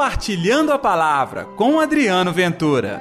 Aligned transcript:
Compartilhando 0.00 0.72
a 0.72 0.78
Palavra 0.78 1.44
com 1.58 1.78
Adriano 1.78 2.32
Ventura. 2.32 2.98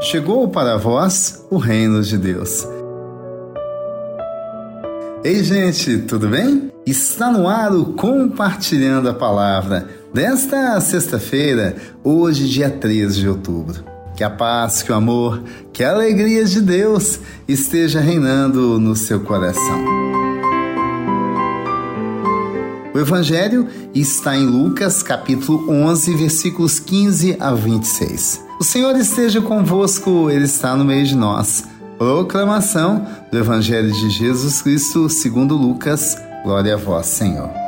Chegou 0.00 0.48
para 0.48 0.76
vós 0.78 1.46
o 1.48 1.58
reino 1.58 2.02
de 2.02 2.18
Deus. 2.18 2.66
Ei, 5.22 5.44
gente, 5.44 5.98
tudo 5.98 6.26
bem? 6.26 6.72
Está 6.84 7.30
no 7.30 7.48
ar 7.48 7.70
o 7.70 7.92
Compartilhando 7.92 9.08
a 9.08 9.14
Palavra 9.14 9.86
desta 10.12 10.80
sexta-feira, 10.80 11.76
hoje, 12.02 12.48
dia 12.48 12.68
13 12.68 13.20
de 13.20 13.28
outubro. 13.28 13.91
Que 14.16 14.24
a 14.24 14.30
paz, 14.30 14.82
que 14.82 14.92
o 14.92 14.94
amor, 14.94 15.42
que 15.72 15.82
a 15.82 15.90
alegria 15.90 16.44
de 16.44 16.60
Deus 16.60 17.18
esteja 17.48 18.00
reinando 18.00 18.78
no 18.78 18.94
seu 18.94 19.20
coração. 19.20 20.02
O 22.94 22.98
Evangelho 22.98 23.66
está 23.94 24.36
em 24.36 24.44
Lucas, 24.44 25.02
capítulo 25.02 25.70
11, 25.70 26.14
versículos 26.14 26.78
15 26.78 27.38
a 27.40 27.52
26. 27.54 28.44
O 28.60 28.64
Senhor 28.64 28.94
esteja 28.96 29.40
convosco, 29.40 30.30
Ele 30.30 30.44
está 30.44 30.76
no 30.76 30.84
meio 30.84 31.06
de 31.06 31.16
nós. 31.16 31.64
Proclamação 31.96 33.06
do 33.30 33.38
Evangelho 33.38 33.90
de 33.90 34.10
Jesus 34.10 34.60
Cristo, 34.60 35.08
segundo 35.08 35.56
Lucas. 35.56 36.18
Glória 36.44 36.74
a 36.74 36.76
vós, 36.76 37.06
Senhor. 37.06 37.61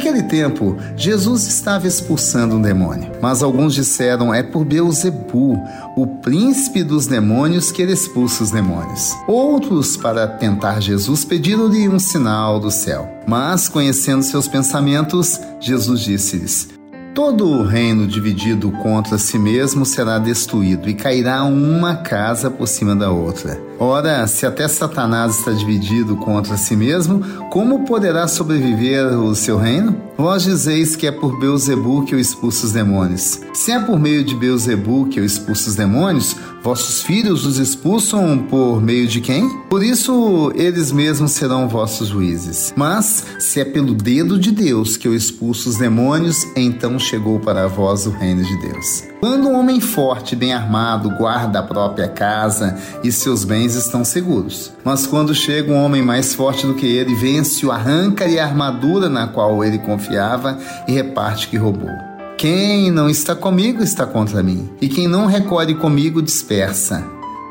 Naquele 0.00 0.22
tempo, 0.22 0.78
Jesus 0.96 1.46
estava 1.46 1.86
expulsando 1.86 2.56
um 2.56 2.62
demônio, 2.62 3.12
mas 3.20 3.42
alguns 3.42 3.74
disseram 3.74 4.32
é 4.32 4.42
por 4.42 4.64
Beuzebu, 4.64 5.62
o 5.94 6.06
príncipe 6.22 6.82
dos 6.82 7.06
demônios, 7.06 7.70
que 7.70 7.82
ele 7.82 7.92
expulsa 7.92 8.42
os 8.42 8.50
demônios. 8.50 9.14
Outros, 9.28 9.98
para 9.98 10.26
tentar 10.26 10.80
Jesus, 10.80 11.22
pediram-lhe 11.22 11.86
um 11.86 11.98
sinal 11.98 12.58
do 12.58 12.70
céu. 12.70 13.10
Mas, 13.26 13.68
conhecendo 13.68 14.22
seus 14.22 14.48
pensamentos, 14.48 15.38
Jesus 15.60 16.00
disse-lhes: 16.00 16.70
Todo 17.14 17.46
o 17.46 17.62
reino 17.62 18.06
dividido 18.06 18.70
contra 18.82 19.18
si 19.18 19.38
mesmo 19.38 19.84
será 19.84 20.18
destruído 20.18 20.88
e 20.88 20.94
cairá 20.94 21.44
uma 21.44 21.96
casa 21.96 22.50
por 22.50 22.66
cima 22.66 22.96
da 22.96 23.10
outra. 23.10 23.69
Ora, 23.82 24.26
se 24.26 24.44
até 24.44 24.68
Satanás 24.68 25.38
está 25.38 25.52
dividido 25.52 26.14
contra 26.14 26.58
si 26.58 26.76
mesmo, 26.76 27.24
como 27.48 27.86
poderá 27.86 28.28
sobreviver 28.28 29.06
o 29.18 29.34
seu 29.34 29.56
reino? 29.56 29.96
Vós 30.18 30.42
dizeis 30.42 30.94
que 30.94 31.06
é 31.06 31.10
por 31.10 31.40
Beuzebu 31.40 32.04
que 32.04 32.14
eu 32.14 32.20
expulso 32.20 32.66
os 32.66 32.72
demônios. 32.72 33.40
Se 33.54 33.72
é 33.72 33.80
por 33.80 33.98
meio 33.98 34.22
de 34.22 34.36
Beuzebu 34.36 35.06
que 35.06 35.18
eu 35.18 35.24
expulso 35.24 35.70
os 35.70 35.76
demônios, 35.76 36.36
vossos 36.62 37.02
filhos 37.02 37.46
os 37.46 37.56
expulsam 37.56 38.36
por 38.50 38.82
meio 38.82 39.08
de 39.08 39.22
quem? 39.22 39.48
Por 39.70 39.82
isso 39.82 40.52
eles 40.54 40.92
mesmos 40.92 41.32
serão 41.32 41.66
vossos 41.66 42.08
juízes. 42.08 42.74
Mas 42.76 43.24
se 43.38 43.60
é 43.60 43.64
pelo 43.64 43.94
dedo 43.94 44.38
de 44.38 44.50
Deus 44.50 44.98
que 44.98 45.08
eu 45.08 45.14
expulso 45.14 45.70
os 45.70 45.78
demônios, 45.78 46.44
então 46.54 46.98
chegou 46.98 47.40
para 47.40 47.66
vós 47.66 48.06
o 48.06 48.10
reino 48.10 48.44
de 48.44 48.60
Deus. 48.60 49.04
Quando 49.20 49.48
um 49.48 49.58
homem 49.58 49.80
forte, 49.80 50.34
bem 50.34 50.52
armado, 50.52 51.10
guarda 51.10 51.60
a 51.60 51.62
própria 51.62 52.08
casa 52.08 52.78
e 53.04 53.12
seus 53.12 53.44
bens 53.44 53.69
estão 53.74 54.04
seguros. 54.04 54.72
Mas 54.84 55.06
quando 55.06 55.34
chega 55.34 55.72
um 55.72 55.84
homem 55.84 56.02
mais 56.02 56.34
forte 56.34 56.66
do 56.66 56.74
que 56.74 56.86
ele, 56.86 57.14
vence-o, 57.14 57.70
arranca-lhe 57.70 58.38
a 58.38 58.44
armadura 58.44 59.08
na 59.08 59.26
qual 59.26 59.64
ele 59.64 59.78
confiava 59.78 60.58
e 60.86 60.92
reparte 60.92 61.48
que 61.48 61.56
roubou. 61.56 61.90
Quem 62.36 62.90
não 62.90 63.10
está 63.10 63.34
comigo 63.34 63.82
está 63.82 64.06
contra 64.06 64.42
mim, 64.42 64.70
e 64.80 64.88
quem 64.88 65.06
não 65.06 65.26
recolhe 65.26 65.74
comigo 65.74 66.22
dispersa. 66.22 67.04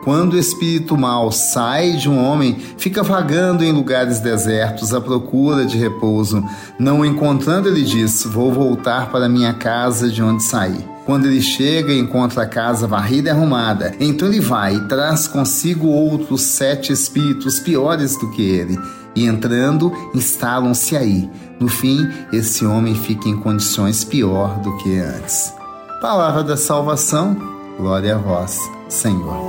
Quando 0.04 0.34
o 0.34 0.40
espírito 0.40 0.98
mau 0.98 1.32
sai 1.32 1.92
de 1.92 2.10
um 2.10 2.24
homem, 2.24 2.58
fica 2.78 3.04
vagando 3.04 3.64
em 3.64 3.72
lugares 3.72 4.20
desertos 4.20 4.94
à 4.94 5.02
procura 5.02 5.66
de 5.66 5.78
repouso. 5.78 6.44
Não 6.80 7.06
encontrando, 7.06 7.68
ele 7.68 7.84
diz: 7.84 8.24
Vou 8.24 8.52
voltar 8.52 9.12
para 9.12 9.30
minha 9.30 9.54
casa 9.54 10.10
de 10.10 10.24
onde 10.24 10.42
saí. 10.42 10.84
Quando 11.10 11.26
ele 11.26 11.42
chega, 11.42 11.92
encontra 11.92 12.44
a 12.44 12.46
casa 12.46 12.86
varrida 12.86 13.30
e 13.30 13.32
arrumada. 13.32 13.96
Então 14.00 14.28
ele 14.28 14.40
vai 14.40 14.76
e 14.76 14.88
traz 14.88 15.28
consigo 15.28 15.88
outros 15.88 16.44
sete 16.44 16.94
espíritos 16.94 17.60
piores 17.60 18.16
do 18.16 18.30
que 18.30 18.44
ele. 18.44 18.78
E 19.16 19.26
entrando, 19.26 19.92
instalam-se 20.14 20.96
aí. 20.96 21.28
No 21.60 21.68
fim, 21.68 22.08
esse 22.32 22.64
homem 22.64 22.94
fica 22.94 23.28
em 23.28 23.36
condições 23.36 24.04
pior 24.04 24.60
do 24.60 24.78
que 24.78 25.00
antes. 25.00 25.52
Palavra 26.00 26.44
da 26.44 26.56
salvação, 26.56 27.36
glória 27.76 28.14
a 28.14 28.20
vós, 28.20 28.60
Senhor. 28.88 29.42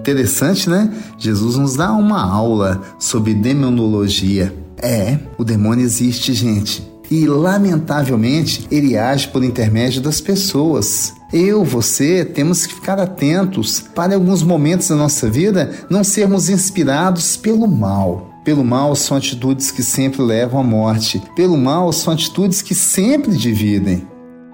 Interessante, 0.00 0.68
né? 0.68 0.92
Jesus 1.16 1.56
nos 1.56 1.76
dá 1.76 1.92
uma 1.94 2.22
aula 2.30 2.82
sobre 2.98 3.32
demonologia. 3.32 4.54
É, 4.76 5.18
o 5.38 5.44
demônio 5.44 5.82
existe, 5.82 6.34
gente 6.34 6.97
e, 7.10 7.26
lamentavelmente, 7.26 8.66
ele 8.70 8.96
age 8.96 9.28
por 9.28 9.42
intermédio 9.42 10.00
das 10.00 10.20
pessoas. 10.20 11.14
Eu, 11.32 11.64
você, 11.64 12.24
temos 12.24 12.66
que 12.66 12.74
ficar 12.74 12.98
atentos 12.98 13.80
para 13.80 14.14
alguns 14.14 14.42
momentos 14.42 14.88
da 14.88 14.96
nossa 14.96 15.28
vida 15.28 15.70
não 15.90 16.02
sermos 16.02 16.48
inspirados 16.48 17.36
pelo 17.36 17.66
mal. 17.68 18.30
Pelo 18.44 18.64
mal 18.64 18.96
são 18.96 19.16
atitudes 19.16 19.70
que 19.70 19.82
sempre 19.82 20.22
levam 20.22 20.60
à 20.60 20.64
morte. 20.64 21.22
Pelo 21.36 21.56
mal 21.56 21.92
são 21.92 22.14
atitudes 22.14 22.62
que 22.62 22.74
sempre 22.74 23.36
dividem. 23.36 24.06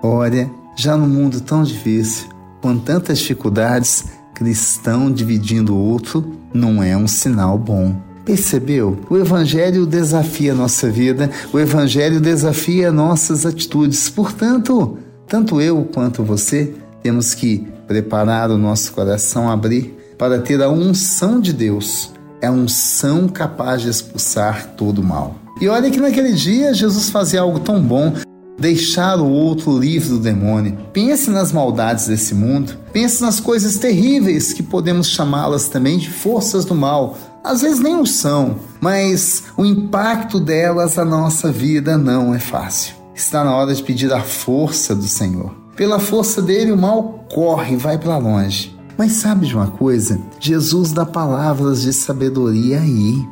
Olha, 0.02 0.50
já 0.76 0.96
no 0.96 1.06
mundo 1.06 1.40
tão 1.40 1.62
difícil, 1.62 2.26
com 2.60 2.76
tantas 2.76 3.18
dificuldades, 3.18 4.06
cristão 4.34 5.12
dividindo 5.12 5.74
o 5.74 5.78
outro 5.78 6.24
não 6.52 6.82
é 6.82 6.96
um 6.96 7.06
sinal 7.06 7.56
bom. 7.56 7.94
Percebeu? 8.24 8.98
O 9.10 9.16
Evangelho 9.18 9.84
desafia 9.84 10.52
a 10.52 10.54
nossa 10.54 10.90
vida, 10.90 11.30
o 11.52 11.58
Evangelho 11.58 12.20
desafia 12.20 12.90
nossas 12.90 13.44
atitudes. 13.44 14.08
Portanto, 14.08 14.98
tanto 15.26 15.60
eu 15.60 15.88
quanto 15.92 16.22
você 16.22 16.74
temos 17.02 17.34
que 17.34 17.66
preparar 17.86 18.50
o 18.50 18.56
nosso 18.56 18.92
coração, 18.92 19.50
abrir 19.50 19.94
para 20.16 20.38
ter 20.38 20.62
a 20.62 20.70
unção 20.70 21.38
de 21.38 21.52
Deus. 21.52 22.12
É 22.40 22.46
a 22.46 22.52
unção 22.52 23.28
capaz 23.28 23.82
de 23.82 23.90
expulsar 23.90 24.74
todo 24.76 24.98
o 24.98 25.04
mal. 25.04 25.36
E 25.60 25.68
olha 25.68 25.90
que 25.90 26.00
naquele 26.00 26.32
dia 26.32 26.74
Jesus 26.74 27.10
fazia 27.10 27.40
algo 27.40 27.60
tão 27.60 27.80
bom 27.80 28.14
deixar 28.58 29.18
o 29.18 29.28
outro 29.28 29.78
livre 29.78 30.10
do 30.10 30.18
demônio. 30.18 30.78
Pense 30.92 31.30
nas 31.30 31.52
maldades 31.52 32.06
desse 32.06 32.34
mundo, 32.34 32.74
pense 32.92 33.20
nas 33.20 33.40
coisas 33.40 33.76
terríveis 33.76 34.52
que 34.52 34.62
podemos 34.62 35.08
chamá-las 35.08 35.68
também 35.68 35.98
de 35.98 36.10
forças 36.10 36.64
do 36.64 36.74
mal. 36.74 37.16
Às 37.44 37.60
vezes 37.60 37.78
nem 37.78 38.00
o 38.00 38.06
são, 38.06 38.56
mas 38.80 39.44
o 39.54 39.66
impacto 39.66 40.40
delas 40.40 40.96
na 40.96 41.04
nossa 41.04 41.52
vida 41.52 41.98
não 41.98 42.34
é 42.34 42.38
fácil. 42.38 42.94
Está 43.14 43.44
na 43.44 43.54
hora 43.54 43.74
de 43.74 43.82
pedir 43.82 44.10
a 44.14 44.22
força 44.22 44.94
do 44.94 45.06
Senhor. 45.06 45.54
Pela 45.76 45.98
força 45.98 46.40
dele, 46.40 46.72
o 46.72 46.76
mal 46.76 47.26
corre 47.30 47.76
vai 47.76 47.98
para 47.98 48.16
longe. 48.16 48.74
Mas 48.96 49.12
sabe 49.12 49.46
de 49.46 49.54
uma 49.54 49.66
coisa? 49.66 50.18
Jesus 50.40 50.90
dá 50.90 51.04
palavras 51.04 51.82
de 51.82 51.92
sabedoria 51.92 52.80
aí. 52.80 53.22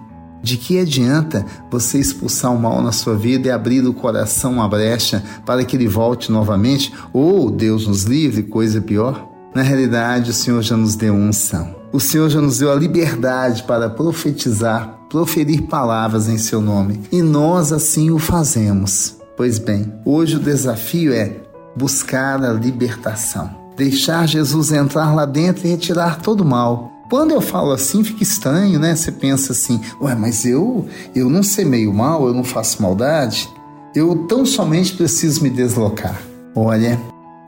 De 0.43 0.59
que 0.59 0.79
adianta 0.79 1.47
você 1.71 1.99
expulsar 1.99 2.53
o 2.53 2.61
mal 2.61 2.83
na 2.83 2.93
sua 2.93 3.15
vida 3.15 3.49
e 3.49 3.51
abrir 3.51 3.87
o 3.87 3.95
coração 3.95 4.53
uma 4.53 4.69
brecha 4.69 5.25
para 5.47 5.65
que 5.65 5.75
ele 5.75 5.89
volte 5.89 6.31
novamente? 6.31 6.93
Ou, 7.15 7.51
Deus 7.51 7.87
nos 7.87 8.03
livre, 8.03 8.43
coisa 8.43 8.81
pior? 8.83 9.32
Na 9.55 9.63
realidade, 9.63 10.31
o 10.31 10.35
Senhor 10.35 10.63
já 10.63 10.77
nos 10.77 10.97
deu 10.97 11.15
unção. 11.15 11.75
O 11.93 12.01
Senhor 12.01 12.31
já 12.31 12.41
nos 12.41 12.59
deu 12.59 12.73
a 12.73 12.75
liberdade 12.75 13.63
para 13.65 13.91
profetizar, 13.91 14.99
proferir 15.11 15.63
palavras 15.63 16.29
em 16.29 16.39
seu 16.39 16.61
nome. 16.61 17.03
E 17.13 17.21
nós 17.21 17.73
assim 17.73 18.11
o 18.11 18.19
fazemos. 18.19 19.17
Pois 19.37 19.59
bem, 19.59 19.93
hoje 20.05 20.37
o 20.37 20.41
desafio 20.41 21.13
é 21.13 21.37
buscar 21.77 22.43
a 22.43 22.53
libertação. 22.53 23.51
Deixar 23.77 24.27
Jesus 24.27 24.73
entrar 24.73 25.15
lá 25.15 25.27
dentro 25.27 25.67
e 25.67 25.71
retirar 25.71 26.21
todo 26.21 26.41
o 26.41 26.47
mal 26.47 26.93
quando 27.13 27.33
eu 27.33 27.43
falo 27.43 27.73
assim, 27.73 28.03
fica 28.03 28.23
estranho, 28.23 28.79
né? 28.79 28.97
Você 28.97 29.13
pensa 29.13 29.53
assim, 29.53 29.79
ué, 30.01 30.15
mas 30.15 30.47
eu, 30.47 30.87
eu 31.15 31.29
não 31.29 31.43
semeio 31.43 31.93
mal, 31.93 32.27
eu 32.27 32.33
não 32.33 32.43
faço 32.43 32.81
maldade, 32.81 33.51
eu 33.95 34.27
tão 34.27 34.47
somente 34.47 34.95
preciso 34.95 35.43
me 35.43 35.51
deslocar. 35.51 36.19
Olha, 36.55 36.99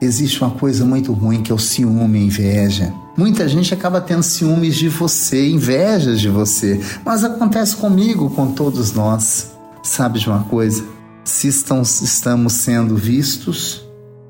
existe 0.01 0.41
uma 0.41 0.51
coisa 0.51 0.85
muito 0.85 1.13
ruim 1.13 1.41
que 1.41 1.51
é 1.51 1.55
o 1.55 1.59
ciúme, 1.59 2.19
a 2.19 2.23
inveja. 2.23 2.93
Muita 3.17 3.47
gente 3.47 3.73
acaba 3.73 4.01
tendo 4.01 4.23
ciúmes 4.23 4.75
de 4.75 4.89
você, 4.89 5.49
invejas 5.49 6.19
de 6.19 6.29
você, 6.29 6.79
mas 7.05 7.23
acontece 7.23 7.75
comigo, 7.75 8.29
com 8.29 8.51
todos 8.51 8.91
nós. 8.93 9.51
Sabe 9.83 10.19
de 10.19 10.27
uma 10.27 10.43
coisa? 10.43 10.83
Se 11.23 11.47
estão, 11.47 11.81
estamos 11.81 12.53
sendo 12.53 12.95
vistos, 12.95 13.85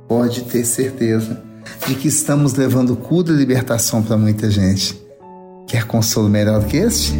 pode 0.07 0.41
ter 0.43 0.65
certeza 0.65 1.43
de 1.87 1.95
que 1.95 2.07
estamos 2.07 2.53
levando 2.53 2.95
cura 2.95 3.31
e 3.31 3.35
libertação 3.35 4.03
para 4.03 4.17
muita 4.17 4.49
gente. 4.51 5.01
Quer 5.67 5.85
consolo 5.85 6.29
melhor 6.29 6.61
do 6.61 6.67
que 6.67 6.77
este? 6.77 7.13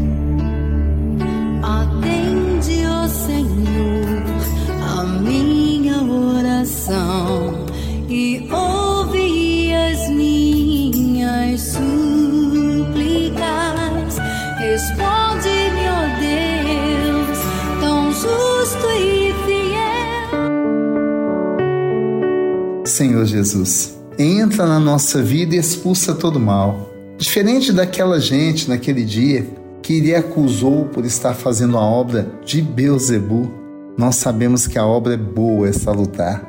Responde-me, 14.75 15.87
ó 15.87 16.03
oh 16.03 16.09
Deus, 16.19 17.39
tão 17.79 18.11
justo 18.11 18.87
e 18.99 19.33
fiel. 19.45 20.35
Senhor 22.85 23.23
Jesus, 23.23 23.97
entra 24.19 24.65
na 24.65 24.77
nossa 24.77 25.23
vida 25.23 25.55
e 25.55 25.59
expulsa 25.59 26.13
todo 26.13 26.41
mal. 26.41 26.89
Diferente 27.17 27.71
daquela 27.71 28.19
gente 28.19 28.67
naquele 28.67 29.05
dia 29.05 29.47
que 29.81 30.01
lhe 30.01 30.13
acusou 30.13 30.83
por 30.87 31.05
estar 31.05 31.33
fazendo 31.33 31.77
a 31.77 31.81
obra 31.81 32.27
de 32.43 32.61
Beuzebu, 32.61 33.49
nós 33.97 34.17
sabemos 34.17 34.67
que 34.67 34.77
a 34.77 34.85
obra 34.85 35.13
é 35.13 35.17
boa 35.17 35.69
é 35.69 35.71
salutar. 35.71 36.43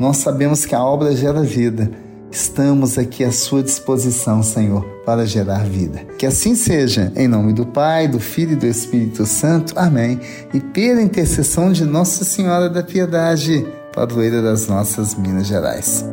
Nós 0.00 0.16
sabemos 0.16 0.66
que 0.66 0.74
a 0.74 0.82
obra 0.82 1.14
gera 1.14 1.42
vida 1.42 1.92
Estamos 2.30 2.98
aqui 2.98 3.24
à 3.24 3.32
sua 3.32 3.62
disposição, 3.62 4.42
Senhor, 4.42 4.84
para 5.04 5.24
gerar 5.24 5.64
vida. 5.64 6.04
Que 6.18 6.26
assim 6.26 6.54
seja, 6.54 7.10
em 7.16 7.26
nome 7.26 7.54
do 7.54 7.66
Pai, 7.66 8.06
do 8.06 8.20
Filho 8.20 8.52
e 8.52 8.56
do 8.56 8.66
Espírito 8.66 9.24
Santo. 9.24 9.72
Amém. 9.78 10.20
E 10.52 10.60
pela 10.60 11.00
intercessão 11.00 11.72
de 11.72 11.84
Nossa 11.84 12.24
Senhora 12.24 12.68
da 12.68 12.82
Piedade, 12.82 13.66
padroeira 13.94 14.42
das 14.42 14.68
nossas 14.68 15.14
Minas 15.14 15.46
Gerais. 15.46 16.04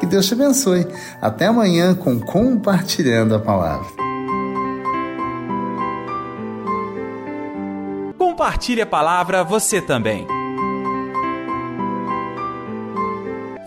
Que 0.00 0.06
Deus 0.06 0.26
te 0.26 0.34
abençoe. 0.34 0.86
Até 1.22 1.46
amanhã 1.46 1.94
com 1.94 2.18
Compartilhando 2.18 3.34
a 3.34 3.38
Palavra. 3.38 3.86
Compartilhe 8.18 8.82
a 8.82 8.86
palavra 8.86 9.44
você 9.44 9.80
também. 9.80 10.26